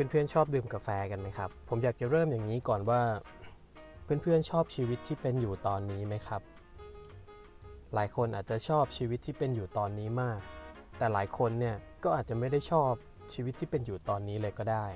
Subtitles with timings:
[0.00, 3.02] เพื่อนๆชอบดื่มกาแฟกันไหมครับ ผมอยากจะเริ่มอย่างนี้ก่อนว่า
[4.04, 6.42] เพื่อนๆชอบชีวิตที่เป็นอยู่ตอนนี้ไหมครับ
[7.94, 10.40] หลายคนอาจจะชอบชีวิตที่เป็นอยู่ตอนนี้มาก
[10.98, 12.92] แต่หลายคนเนี่ยก็อาจจะไม่ได้ชอบ
[13.32, 14.86] ชีวิตที่เป็นอยู่ตอนนี้เลยก็ได้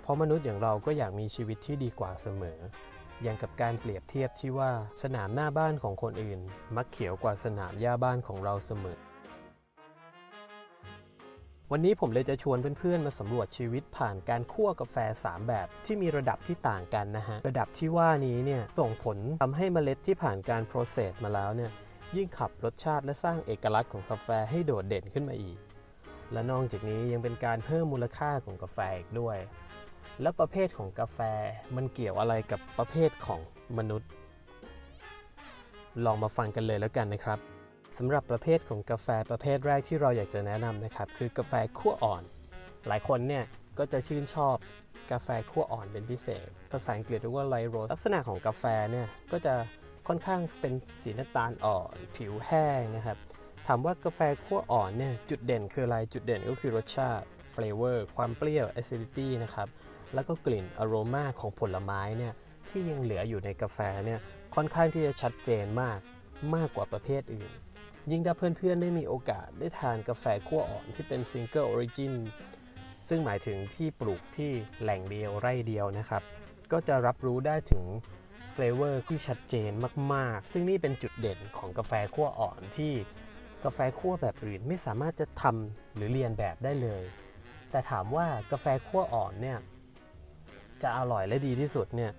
[0.00, 2.58] เพราะมนุษย์อย่างเราก็อยากมีชีวิตที่ดีกว่าเสมอ
[3.22, 4.70] อย่างกับการเปรียบเทียบที่ว่า
[5.02, 6.40] สนามหน้าบ้านของคนอื่น
[6.76, 8.98] มักเขียวกว่าสนามหญ้าบ้านของเราเสมอ
[11.74, 21.70] วันนี้ผมเลยจะชวนเพื่อนๆ มาสำรวจชีวิตผ่านการคั่วกาแฟ 3 แบบ ที่มีระดับที่ต่างกันนะฮะ ระดับที่ว่านี้เนี่ยส่งผลทำให้เมล็ดที่ผ่านการโปรเซสมาแล้วเนี่ย
[22.16, 25.58] ยิ่งขับรสชาติและสร้างเอกลักษณ์ของกาแฟให้โดดเด่นขึ้นมาอีก
[26.32, 29.38] และนอกจากนี้ยังเป็นการเพิ่มมูลค่าของกาแฟอีกด้วย
[30.20, 31.18] แล้วประเภทของกาแฟ
[31.76, 33.40] มันเกี่ยวอะไรกับประเภทของ
[33.78, 34.08] มนุษย์
[36.04, 37.51] ลองมาฟังกันเลยแล้วกันนะครับ
[37.98, 42.22] สำหรับประเภทของกาแฟประเภทแรกที่เราอยากจะแนะนำนะครับ คือกาแฟคั่วอ่อน
[42.88, 43.44] หลายคนเนี่ย
[43.78, 44.56] ก็จะชื่นชอบ
[45.12, 49.54] กาแฟคั่วอ่อนเป็นพิเศษ ภาษาอังกฤษเรียกว่าไลโรสลักษณะของกาแฟเนี่ยก็จะ
[50.08, 53.18] ค่อนข้างเป็นสีน้ำตาลอ่อน ผิวแห้งนะครับ
[53.66, 59.68] ถามว่ากาแฟคั่วอ่อนเนี่ยจุดเด่นคืออะไร จุดเด่นก็คือรสชาติเฟลเวอร์ความเปรี้ยว acidity นะครับ
[60.14, 62.32] แล้วก็กลิ่นอโรมาของผลไม้เนี่ย
[62.68, 64.20] ที่ยังเหลืออยู่ในกาแฟเนี่ย
[64.54, 65.98] ค่อนข้างที่จะชัดเจนมาก
[66.54, 67.52] มากกว่าประเภทอื่น
[68.10, 72.14] ยิ่งถ้าเพื่อนๆได้มีโอกาสได้ทานกาแฟคั่วอ่อนที่เป็น Single Origin
[73.08, 74.50] ซึ่งหมายถึงที่ปลูกที่
[74.82, 76.22] แหล่งเดียวไร่เดียวนะครับ
[76.72, 77.84] ก็จะรับรู้ได้ถึง
[78.52, 79.70] flavor ที่ชัดเจน
[80.14, 82.92] มากๆ ซึ่งนี่เป็นจุดเด่นของกาแฟคั่วอ่อนที่
[83.64, 87.04] กาแฟคั่วแบบอื่นไม่สามารถจะทำหรือเลียนแบบได้เลย
[87.70, 89.58] แต่ถามว่ากาแฟคั่วอ่อนเนี่ย
[90.82, 92.12] จะอร่อยและดีที่สุดเนี่ย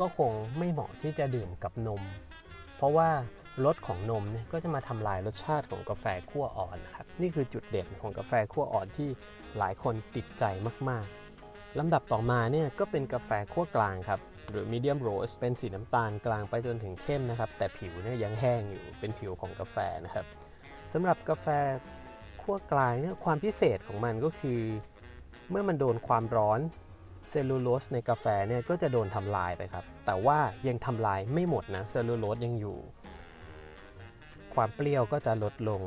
[0.00, 2.02] ก็คงไม่เหมาะที่จะดื่มกับนม
[2.76, 3.10] เพราะว่า
[3.64, 9.08] รสของนมเนี่ยก็จะมาทำลายรสชาติของกาแฟคั่วอ่อนนะครับนี่คือจุดเด่นของกาแฟคั่วอ่อนที่
[9.58, 10.44] หลายคนติดใจ
[10.88, 14.20] มากๆลำดับต่อมาเนี่ยก็เป็นกาแฟคั่วกลางครับ
[14.50, 20.26] หรือ medium roast เป็นสีน้ำตาลกลางไปจนถึงเข้มนะครับ แต่ผิวเนี่ยยังแห้งอยู่เป็นผิวของกาแฟนะครับ
[20.92, 21.46] สำหรับกาแฟ
[22.42, 24.60] คั่วกลางเนี่ยความพิเศษของมันก็คือ
[25.50, 26.60] เมื่อมันโดนความร้อน
[27.30, 32.78] เซลลูโลสในกาแฟเนี่ยก็จะโดนทำลายไปครับ แต่ว่ายังทำลายไม่หมดนะเซลลูโลสยังอยู่
[34.54, 35.82] ความเปรี้ยวก็จะลดลง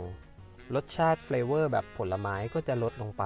[0.76, 3.24] รสชาติ flavor แบบผลไม้ก็จะลดลงไป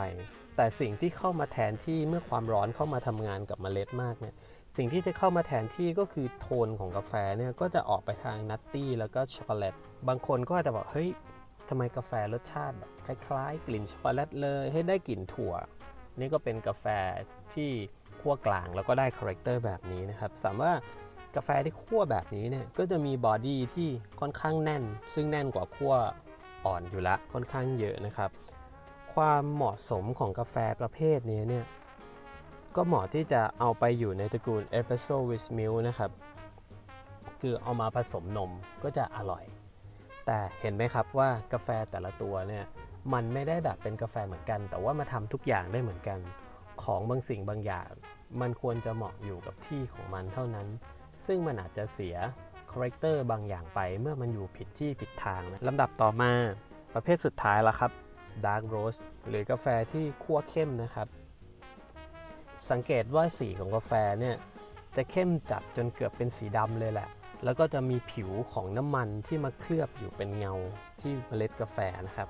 [0.56, 4.36] แต่สิ่งที่เข้ามาแทนที่เมื่อความร้อนเข้ามาทำงานกับเมล็ดมากเนี่ย
[4.78, 9.76] สิ่งที่จะเข้ามาแทนที่ก็คือโทนของกาแฟเนี่ยก็จะออกไปทาง nutty แล้วก็ช็อกโกแลต
[10.08, 11.10] บางคนก็อาจจะบอกเฮ้ย
[11.70, 15.54] ทำไมกาแฟรสชาติแบบคล้ายๆ กลิ่นช็อกโกแลตเลยให้ได้กลิ่นถั่ว
[16.20, 16.86] นี่ก็เป็นกาแฟ
[17.54, 17.70] ที่
[18.20, 20.80] คั่วกลางแล้วก็ได้ character แบบนี้นะครับ สามารถ
[21.36, 24.84] กาแฟที่คั่วแบบนี้เนี่ยก็จะมี body ที่ค่อนข้างแน่น
[25.14, 25.94] ซึ่งแน่นกว่าคั่ว
[26.66, 28.30] อ่อนอยู่ละค่อนข้างเยอะนะครับ
[29.14, 31.66] ความเหมาะสมของกาแฟประเภทนี้เนี่ย
[32.76, 36.12] ก็เหมาะที่จะเอาไปอยู่ในตระกูล Espresso with Milk นะครับ
[37.42, 38.52] คือเอามาผสมนม
[38.84, 39.44] ก็จะอร่อย
[40.26, 42.66] แต่เห็นไหมครับว่ากาแฟแต่ละตัวเนี่ย
[43.14, 46.20] มันไม่ได้แบบเป็นกาแฟเหมือนกัน แต่ว่ามาทำทุกอย่างได้เหมือนกัน
[46.84, 47.90] ของบางสิ่งบางอย่าง
[48.42, 50.68] มันควรจะเหมาะอยู่กับที่ของมันเท่านั้น
[51.26, 52.16] ซึ่งมันอาจจะเสีย
[52.72, 56.32] character บางอย่างไปเมื่อมันอยู่ผิดที่ผิดทางนะลำดับต่อมา
[56.94, 57.92] ประเภทสุดท้ายละครับ
[58.46, 61.08] Dark Roast หรือกาแฟที่คั่วเข้มนะครับ
[62.72, 64.36] สังเกตว่าสีของกาแฟเนี่ย
[64.96, 67.10] จะเข้มจัดจนเกือบเป็นสีดำเลยแหละ
[67.44, 70.54] แล้วก็จะมีผิวของน้ำมันที่มาเคลือบอยู่เป็นเงา
[71.02, 71.78] ที่เมล็ดกาแฟ
[72.08, 72.30] นะครับ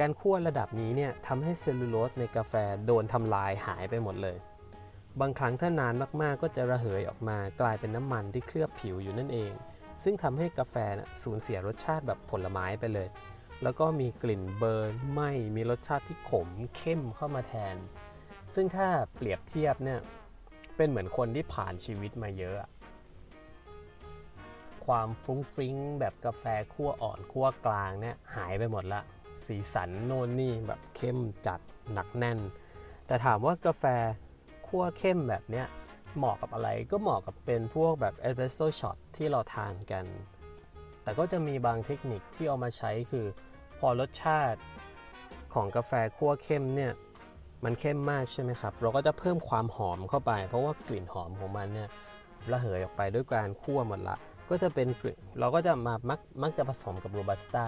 [0.00, 2.54] การคั่วระดับนี้เนี่ยทำให้เซลลูโลสในกาแฟ
[2.86, 4.36] โดนทำลายหายไปหมดเลย
[5.20, 9.52] บางครั้งถ้านานมากๆ ก็จะระเหยออกมากลายเป็นน้ำมันที่เคลือบผิวอยู่นั่นเอง
[10.02, 13.08] ซึ่งทำให้กาแฟนะสูญเสียรสชาติแบบผลไม้ไปเลย
[13.62, 17.76] แล้วก็มีกลิ่น burn ไหม้มีรสชาติที่ขมเข้มเข้ามาแทน
[18.54, 20.00] ซึ่งถ้าเปรียบเทียบเนี่ย
[20.76, 22.56] เป็นเหมือนคนที่ผ่านชีวิตมาเยอะ
[24.86, 29.02] ความฟรุ้งฟริ้งแบบกาแฟคั่วอ่อนคั่วกลางเนี่ยหายไปหมดละ
[29.46, 31.60] สีสันโน่นนี่แบบเข้มจัด
[31.92, 32.38] หนักแน่น
[33.06, 33.84] แต่ถามว่ากาแฟ
[34.70, 35.66] คั่วเข้มแบบเนี้ย
[36.16, 40.04] เหมาะกับอะไรก็เหมาะกับเป็นพวกแบบ espresso shot ที่เราทานกัน
[41.02, 43.26] แต่ก็จะมีบางเทคนิคที่เอามาใช้คือ
[43.78, 44.60] พอรสชาติ
[45.54, 46.92] ของกาแฟคั่วเข้มเนี่ย
[47.64, 51.88] มันเข้มมากใช่ไหมครับ เราก็จะเพิ่มความหอมเข้าไป เพราะว่ากลิ่นหอมของมันเนี่ย
[52.52, 54.16] ระเหยออกไปด้วยการคั่วหมดละ
[54.50, 57.66] ก็จะเป็นกลิ่นเราก็จะมามักมักจะผสมกับโรบัสต้า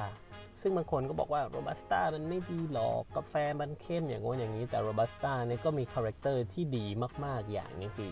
[0.60, 6.86] ซึ่งบางคนก็บอกว่าโรบัสต้ามันไม่ดีหรอกกาแฟมันเข้มอย่างโน้นอย่างนี้ แต่โรบัสต้าเนี่ยก็มี character ที่ดี
[7.24, 8.10] มากๆอย่างนี้คือ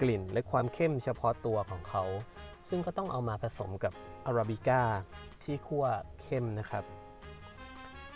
[0.00, 2.04] กลิ่นและความเข้มเฉพาะตัวของเขา
[2.68, 3.92] ซึ่งก็ต้องเอามาผสมกับ
[4.26, 4.82] อาราบิก้า
[5.42, 5.84] ที่คั่ว
[6.22, 6.84] เข้มนะครับ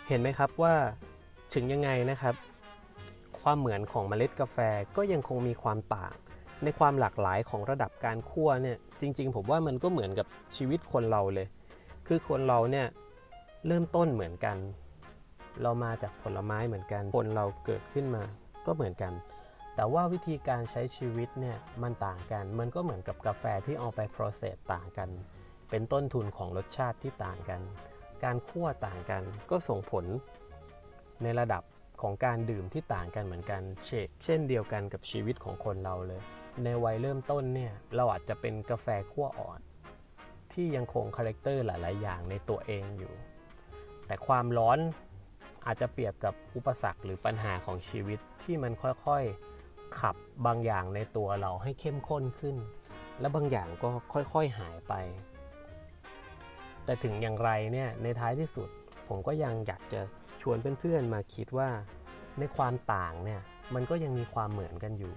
[0.07, 0.75] เห็นไหมครับว่า
[1.53, 2.35] ถึงยังไงนะครับ
[3.41, 4.57] ความเหมือนของเมล็ดกาแฟ
[4.97, 6.15] ก็ยังคงมีความต่าง
[6.63, 11.47] ในความหลากหลายของระดับการคั่วเนี่ยจริง ๆ ผมว่ามันก็เหมือนกับชีวิตคนเราเลย
[12.07, 12.87] คือคนเราเนี่ย
[13.67, 14.57] เริ่มต้นเหมือนกัน
[15.61, 18.23] เรามาจากผลไม้เหมือนกัน คนเราเกิดขึ้นมา
[18.65, 19.13] ก็เหมือนกัน
[19.75, 25.09] แต่ว่าวิธีการใช้ชีวิตเนี่ยมันต่างกัน มันก็เหมือนกับกาแฟที่เอาไป process ต่างกัน
[25.69, 27.61] เป็นต้นทุนของรสชาติที่ต่างกัน
[28.23, 30.05] การคั่วต่างกันก็ส่งผล
[31.23, 31.63] ในระดับ
[32.01, 33.61] ของการดื่มที่ต่างกันเหมือนกัน
[34.23, 36.21] เช่นเดียวกันกับชีวิตของคนเราเลย
[36.63, 39.59] ในวัยเริ่มต้นเนี่ยเราอาจจะเป็นกาแฟคั่วอ่อน
[40.53, 43.13] ที่ยังคงคาแรคเตอร์หลาย ๆ อย่างในตัวเองอยู่
[44.07, 44.79] แต่ความร้อน
[45.65, 50.15] อาจจะเปรียบกับอุปสรรคหรือปัญหาของชีวิตที่มันค่อยๆขับ
[50.45, 52.55] บางอย่างในตัวเราให้เข้มข้นขึ้น
[53.19, 54.93] และบางอย่างก็ค่อยๆหายไป
[56.85, 58.69] แต่ถึงอย่างไรเนี่ยในท้ายที่สุด
[59.07, 60.01] ผมก็ยังอยากจะ
[60.41, 61.69] ชวนเพื่อนๆมาคิดว่า
[62.39, 63.41] ในความต่างเนี่ย
[63.73, 65.15] มันก็ยังมีความเหมือนกันอยู่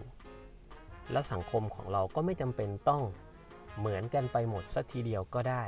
[1.12, 3.02] แล้วสังคมของเราก็ไม่จำเป็นต้อง
[3.78, 5.64] เหมือนกันไปหมดสัทีเดียวก็ได้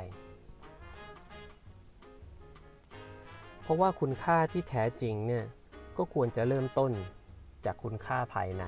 [3.71, 5.45] ราะว่าคุณค่าที่แท้จริงเนี่ย
[5.97, 6.91] ก็ควรจะเริ่มต้น
[7.65, 8.65] จากคุณค่าภายใน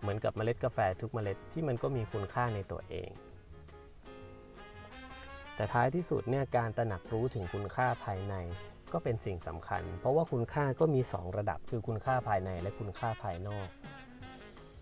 [0.00, 3.10] เหมือนกับเมล็ดกาแฟทุกเมล็ดที่มันก็มีคุณค่าในตัวเอง
[5.56, 8.34] แต่ท้ายที่สุดเนี่ยการตระหนักรู้ถึงคุณค่าภายใน
[8.92, 13.68] ก็เป็นสิ่งสำคัญ เพราะว่าคุณค่าก็มี 2 ระดับคือคุณค่าภายในและคุณค่าภายนอก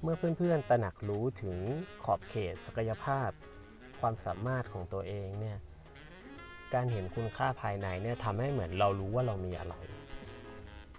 [0.02, 1.56] เมื่อเพื่อนๆตระหนักรู้ถึง
[2.04, 3.31] ขอบเขต ศักยภาพ
[4.00, 5.58] ความสามารถของตัวเองเนี่ย
[6.75, 9.75] การเห็นคุณค่าภายในเนี่ยทำให้เหมือนเรารู้ว่าเรามีอะไร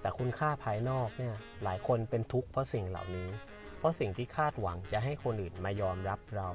[0.01, 3.29] แต่คุณค่าภายนอกเนี่ยหลายคนเป็นทุกข์เพราะสิ่งเหล่านี้
[3.77, 6.49] เพราะสิ่งที่คาดหวังจะให้คนอื่นมายอมรับเรา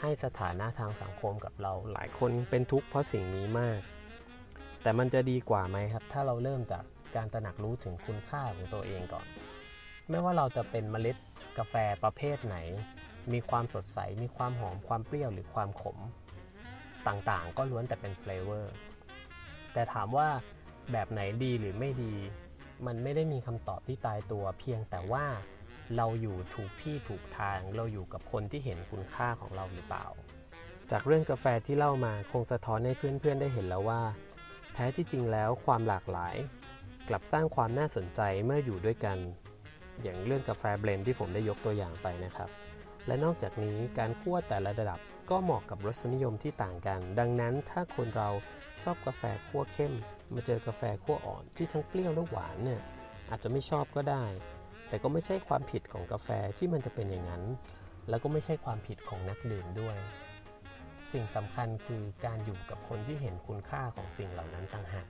[0.00, 3.80] ให้สถานะทางสังคมกับเรา หลายคนเป็นทุกข์เพราะสิ่งนี้มาก
[4.82, 6.84] แต่มันจะดีกว่าไหมครับ ถ้าเราเริ่มจาก
[7.16, 9.26] การตระหนักรู้ถึงคุณค่าของตัวเองก่อน
[10.10, 11.16] ไม่ว่าเราจะเป็นเมล็ด
[11.58, 11.74] กาแฟ
[12.04, 12.56] ประเภทไหน
[13.32, 15.98] มีความสดใส มีความหอม ความเปรี้ยว หรือความขม
[17.06, 18.74] ต่างๆ ก็ล้วนแต่เป็น flavor
[19.72, 20.28] แต่ถามว่า
[20.92, 22.14] แบบไหนดีหรือไม่ดี
[22.86, 25.24] มันไม่ได้มีคำตอบที่ตายตัว เพียงแต่ว่า
[25.96, 30.06] เราอยู่ถูกที่ถูกทาง เราอยู่กับคนที่เห็นคุณค่าของเราหรือเปล่า
[30.90, 34.02] จากเรื่องกาแฟที่เล่ามาคงสะท้อนให้เพื่อนๆได้เห็นแล้วว่า
[34.72, 36.36] แท้ที่จริงแล้วความหลากหลาย
[37.08, 39.18] กลับสร้างความน่าสนใจเมื่ออยู่ด้วยกัน
[40.02, 42.48] อย่างเรื่องกาแฟเบลนด์ที่ผมได้ยกตัวอย่างไปนะครับ
[43.08, 45.00] และนอกจากนี้การคั่วแต่ละระดับ
[45.30, 48.28] ก็เหมาะกับรสนิยมที่ต่างกัน ดังนั้นถ้าคนเรา
[48.82, 49.92] ชอบกาแฟคั่วเข้ม
[50.34, 52.80] มาเจอกาแฟคั่วอ่อนที่ทั้งเปรี้ยวและหวานเนี่ย
[53.30, 54.24] อาจจะไม่ชอบก็ได้
[54.88, 56.28] แต่ก็ไม่ใช่ความผิดของกาแฟ
[56.58, 57.44] ที่มันจะเป็นอย่างนั้น
[58.08, 59.96] แล้วก็ไม่ใช่ความผิดของนักดื่มด้วย
[61.12, 65.08] สิ่งสำคัญคือการอยู่กับคนที่เห็นคุณค่าของสิ่งเหล่านั้นต่างหาก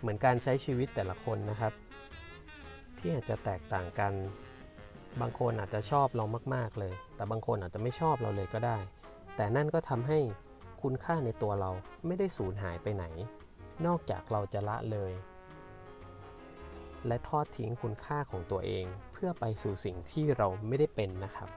[0.00, 1.72] เหมือนการใช้ชีวิตแต่ละคนนะครับ
[2.98, 4.12] ที่อาจจะแตกต่างกัน
[5.20, 6.24] บางคนอาจจะชอบเรา
[6.54, 8.78] มากๆเลย แต่บางคนอาจจะไม่ชอบเราเลยก็ได้
[9.36, 10.18] แต่นั่นก็ทำให้
[10.82, 11.70] คุณค่าในตัวเรา
[12.06, 13.04] ไม่ได้สูญหายไปไหน
[13.86, 15.12] นอกจากเราจะละเลย
[17.06, 21.48] และทอดทิ้งคุณค่าของตัวเองเพื่อไปสู่สิ่งที่เราไม่ได้เป็นนะครับ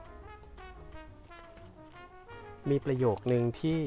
[2.70, 3.80] มีประโยคหนึ่งที่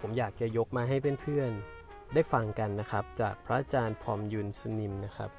[0.00, 5.30] ผมอยากจะยกมาให้เพื่อนๆ ได้ฟังกันนะครับ จากพระอาจารย์พอมยุนสนิมนะครับ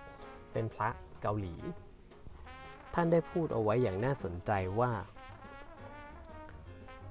[0.53, 0.89] เป็นพระ
[1.21, 1.55] เกาหลี
[2.93, 4.93] ท่านได้พูดเอาไว้อย่างน่าสนใจว่า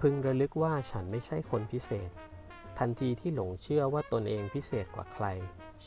[0.01, 2.11] พึงระลึกว่าฉันไม่ใช่คนพิเศษ
[2.79, 5.27] ทันทีที่หลงเชื่อว่าตนเองพิเศษกว่าใคร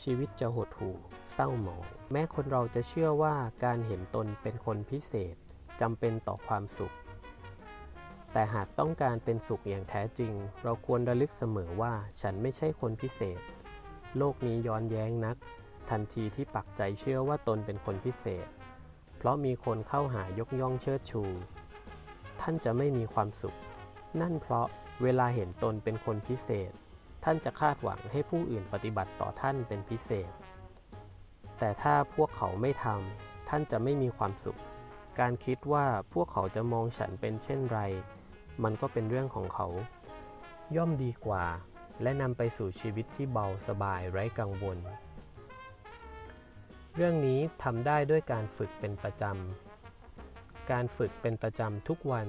[0.00, 0.96] ชีวิตจะหดหู่
[1.32, 3.34] เศร้าหมอง แม้คนเราจะเชื่อว่า
[3.64, 5.34] การเห็นตนเป็นคนพิเศษ
[5.80, 6.94] จำเป็นต่อความสุข
[8.32, 10.32] แต่หากต้องการเป็นสุขอย่างแท้จริง
[10.62, 13.40] เราควรระลึกเสมอว่าฉันไม่ใช่คนพิเศษ
[14.18, 15.36] โลกนี้ย้อนแย้งนัก
[15.90, 18.46] ทันทีที่ปักใจเชื่อว่าตนเป็นคนพิเศษ
[19.24, 21.22] ราะมีคนเข้าหายกย่องเชิดชู
[22.40, 23.58] ท่านจะไม่มีความสุข
[24.20, 24.66] นั่นเพราะ
[25.02, 26.72] เวลาเห็นตนเป็นคนพิเศษ
[27.24, 30.30] ท่านจะคาดหวังให้ผู้อื่นปฏิบัติต่อท่านเป็นพิเศษ
[31.58, 34.60] แต่ถ้าพวกเขาไม่ทำท่านจะไม่มีความสุข
[35.20, 37.80] การคิดว่าพวกเขาจะมองฉันเป็นเช่นไร
[38.62, 39.68] มันก็เป็นเรื่องของเขา
[40.76, 41.44] ย่อมดีกว่า
[42.02, 44.78] และนำไปสู่ชีวิตที่เบาสบายไร้กังวล
[46.96, 52.28] เรื่องนี้ทำได้ด้วยการฝึกเป็นประจำ การฝึกเป็นประจำทุกวัน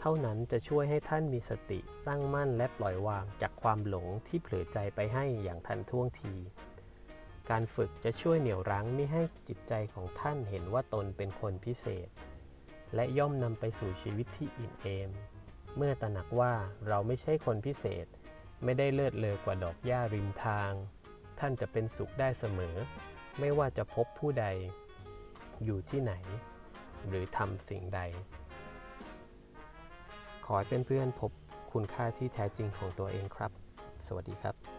[0.00, 6.34] เท่านั้นจะช่วยให้ท่านมีสติตั้งมั่นและปล่อยวางจากความหลงที่เผลอใจไปให้อย่างทันท่วงที
[7.50, 12.08] การฝึกจะช่วยเหนี่ยวรั้งไม่ให้จิตใจของท่านเห็นว่าตนเป็นคนพิเศษ
[12.94, 15.10] และย่อมนำไปสู่ชีวิตที่อิ่มเอม
[15.76, 16.54] เมื่อตระหนักว่า
[16.88, 18.06] เราไม่ใช่คนพิเศษ
[18.64, 20.72] ไม่ได้เลิศเลอกว่าดอกหญ้าริมทาง
[21.38, 22.76] ท่านจะเป็นสุขได้เสมอ
[23.40, 24.46] ไม่ว่าจะพบผู้ใด
[25.64, 26.12] อยู่ที่ไหน
[27.08, 28.00] หรือทำสิ่งใด
[30.44, 31.30] ขอให้เพื่อนๆพบ
[31.72, 33.50] คุณค่าที่แท้จริงของตัวเองครับ
[34.06, 34.71] สวัสดีครับ